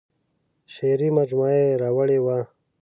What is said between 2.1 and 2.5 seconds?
وه.